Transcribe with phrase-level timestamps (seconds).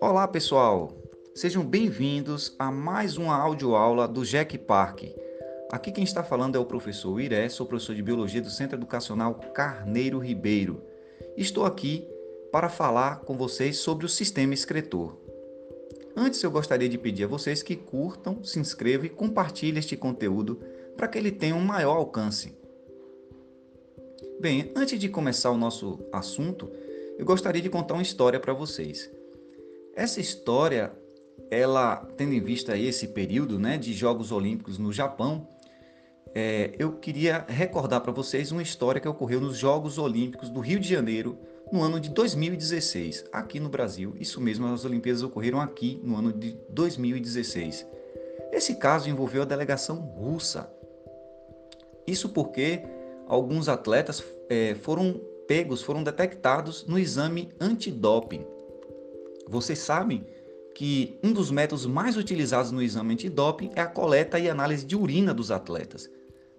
[0.00, 0.92] Olá pessoal,
[1.34, 5.04] sejam bem-vindos a mais uma audioaula do Jack Park.
[5.70, 9.34] Aqui quem está falando é o professor Iré, sou professor de Biologia do Centro Educacional
[9.54, 10.82] Carneiro Ribeiro.
[11.36, 12.06] Estou aqui
[12.52, 15.16] para falar com vocês sobre o sistema excretor.
[16.16, 20.60] Antes eu gostaria de pedir a vocês que curtam, se inscrevam e compartilhem este conteúdo
[20.96, 22.65] para que ele tenha um maior alcance.
[24.38, 26.70] Bem, antes de começar o nosso assunto,
[27.18, 29.10] eu gostaria de contar uma história para vocês.
[29.94, 30.92] Essa história,
[31.50, 35.48] ela tendo em vista esse período né, de Jogos Olímpicos no Japão,
[36.34, 40.78] é, eu queria recordar para vocês uma história que ocorreu nos Jogos Olímpicos do Rio
[40.78, 41.38] de Janeiro
[41.72, 44.14] no ano de 2016, aqui no Brasil.
[44.20, 47.86] Isso mesmo, as Olimpíadas ocorreram aqui no ano de 2016.
[48.52, 50.70] Esse caso envolveu a delegação russa.
[52.06, 52.82] Isso porque
[53.26, 58.44] alguns atletas é, foram pegos, foram detectados no exame antidoping.
[59.48, 60.26] Vocês sabem
[60.74, 64.96] que um dos métodos mais utilizados no exame antidoping é a coleta e análise de
[64.96, 66.10] urina dos atletas,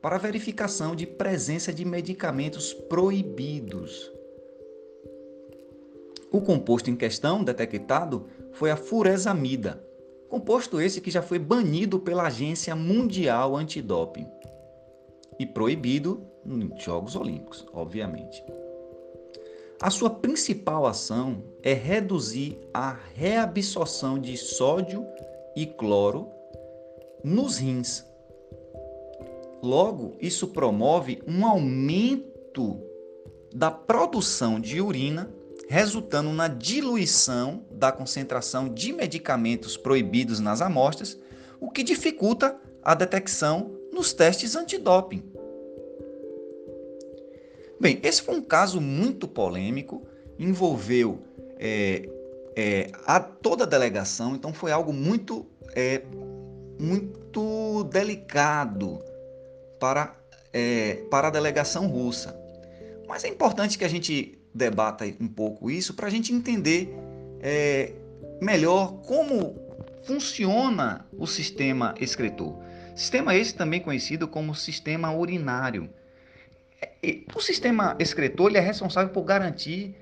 [0.00, 4.12] para verificação de presença de medicamentos proibidos.
[6.30, 9.82] O composto em questão detectado foi a furesamida,
[10.28, 14.26] composto esse que já foi banido pela Agência Mundial Antidoping
[15.38, 18.42] e proibido nos Jogos Olímpicos, obviamente.
[19.80, 25.04] A sua principal ação é reduzir a reabsorção de sódio
[25.56, 26.28] e cloro
[27.22, 28.04] nos rins.
[29.62, 32.80] Logo, isso promove um aumento
[33.54, 35.30] da produção de urina,
[35.68, 41.18] resultando na diluição da concentração de medicamentos proibidos nas amostras,
[41.60, 45.33] o que dificulta a detecção nos testes antidoping.
[47.80, 50.06] Bem, esse foi um caso muito polêmico,
[50.38, 51.22] envolveu
[51.58, 52.08] é,
[52.56, 56.02] é, a toda a delegação, então foi algo muito, é,
[56.78, 59.00] muito delicado
[59.78, 60.14] para,
[60.52, 62.38] é, para a delegação russa.
[63.08, 66.94] Mas é importante que a gente debata um pouco isso para a gente entender
[67.40, 67.92] é,
[68.40, 69.56] melhor como
[70.04, 72.56] funciona o sistema excretor.
[72.94, 75.90] Sistema esse também conhecido como sistema urinário
[77.34, 79.94] o sistema excretor é responsável por garantir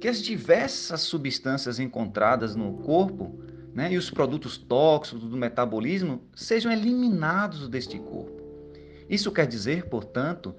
[0.00, 3.38] que as diversas substâncias encontradas no corpo
[3.74, 8.40] né, e os produtos tóxicos do metabolismo sejam eliminados deste corpo.
[9.08, 10.54] Isso quer dizer, portanto,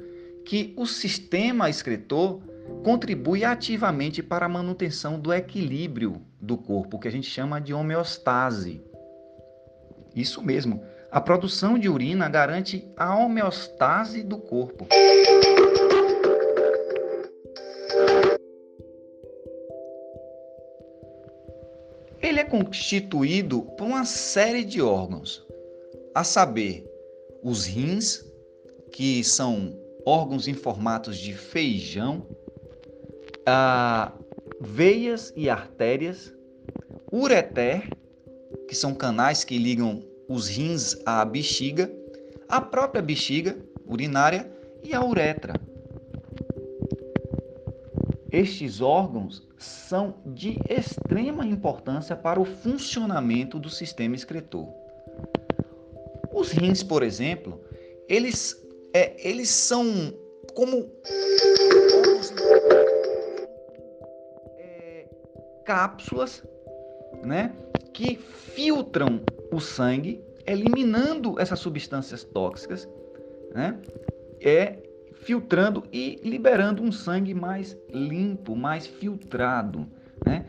[0.45, 2.41] que o sistema excretor
[2.83, 8.81] contribui ativamente para a manutenção do equilíbrio do corpo, que a gente chama de homeostase.
[10.15, 14.87] Isso mesmo, a produção de urina garante a homeostase do corpo.
[22.51, 25.41] Constituído por uma série de órgãos,
[26.13, 26.85] a saber,
[27.41, 28.25] os rins,
[28.91, 29.73] que são
[30.05, 32.27] órgãos em formatos de feijão,
[33.45, 34.11] a
[34.59, 36.33] veias e artérias,
[37.09, 37.89] ureter,
[38.67, 41.89] que são canais que ligam os rins à bexiga,
[42.49, 43.57] a própria bexiga
[43.87, 44.51] urinária
[44.83, 45.53] e a uretra.
[48.31, 54.67] Estes órgãos são de extrema importância para o funcionamento do sistema excretor.
[56.33, 57.59] Os rins, por exemplo,
[58.07, 58.55] eles,
[58.93, 60.13] é, eles são
[60.53, 60.89] como
[64.57, 65.05] é,
[65.65, 66.41] cápsulas
[67.23, 67.53] né,
[67.93, 69.19] que filtram
[69.51, 72.87] o sangue, eliminando essas substâncias tóxicas,
[73.53, 73.77] né?
[74.39, 74.77] É
[75.21, 79.87] filtrando e liberando um sangue mais limpo, mais filtrado,
[80.25, 80.45] né?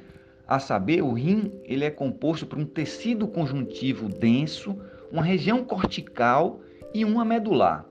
[0.46, 4.76] A saber, o rim ele é composto por um tecido conjuntivo denso,
[5.10, 6.60] uma região cortical
[6.92, 7.86] e uma medular.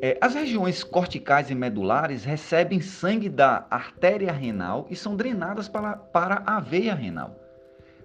[0.00, 5.96] É, as regiões corticais e medulares recebem sangue da artéria renal e são drenadas para,
[5.96, 7.38] para a veia renal.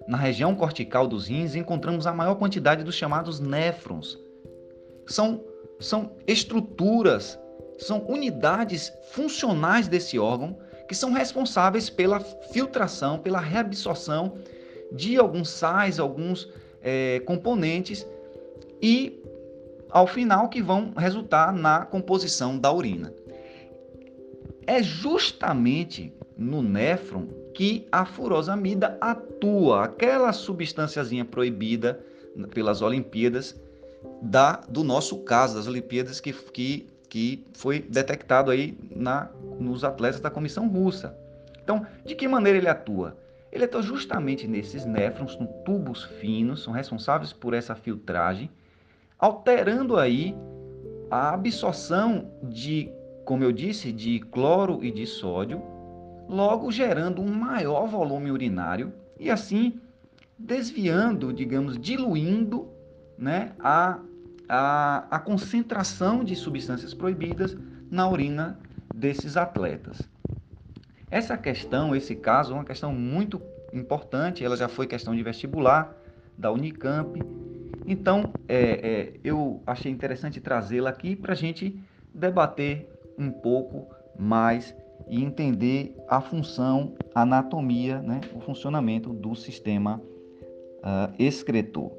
[0.08, 4.18] Na região cortical dos rins encontramos a maior quantidade dos chamados néfrons.
[5.06, 5.44] São,
[5.78, 7.38] são estruturas,
[7.84, 10.56] são unidades funcionais desse órgão
[10.86, 14.38] que são responsáveis pela filtração, pela reabsorção
[14.92, 16.48] de alguns sais, alguns
[16.82, 18.06] é, componentes
[18.82, 19.22] e,
[19.88, 23.14] ao final, que vão resultar na composição da urina.
[24.66, 32.00] É justamente no néfron que a furosamida atua, aquela substânciazinha proibida
[32.52, 33.54] pelas Olimpíadas
[34.22, 39.28] da, do nosso caso, das Olimpíadas que, que que foi detectado aí na,
[39.58, 41.14] nos atletas da comissão russa.
[41.62, 43.18] Então, de que maneira ele atua?
[43.52, 48.48] Ele atua justamente nesses néfrons, nos tubos finos, são responsáveis por essa filtragem,
[49.18, 50.34] alterando aí
[51.10, 52.88] a absorção de,
[53.24, 55.60] como eu disse, de cloro e de sódio,
[56.28, 59.80] logo gerando um maior volume urinário e assim
[60.38, 62.68] desviando, digamos, diluindo
[63.18, 63.98] né, a,
[64.52, 67.56] a, a concentração de substâncias proibidas
[67.88, 68.58] na urina
[68.92, 70.02] desses atletas.
[71.08, 73.40] Essa questão, esse caso, é uma questão muito
[73.72, 75.96] importante, ela já foi questão de vestibular
[76.36, 77.22] da Unicamp.
[77.86, 81.80] Então, é, é, eu achei interessante trazê-la aqui para a gente
[82.12, 83.86] debater um pouco
[84.18, 84.74] mais
[85.08, 90.00] e entender a função, a anatomia, né, o funcionamento do sistema
[90.78, 91.92] uh, excretor.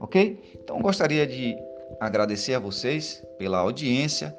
[0.00, 0.58] Ok?
[0.62, 1.56] Então, gostaria de
[2.00, 4.36] agradecer a vocês pela audiência.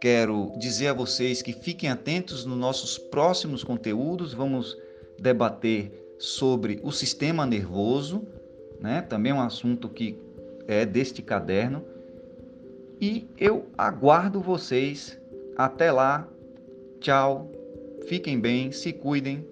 [0.00, 4.32] Quero dizer a vocês que fiquem atentos nos nossos próximos conteúdos.
[4.32, 4.76] Vamos
[5.18, 8.26] debater sobre o sistema nervoso,
[8.80, 9.02] né?
[9.02, 10.18] Também é um assunto que
[10.66, 11.84] é deste caderno.
[13.00, 15.18] E eu aguardo vocês.
[15.56, 16.28] Até lá.
[17.00, 17.50] Tchau.
[18.06, 19.44] Fiquem bem, se cuidem.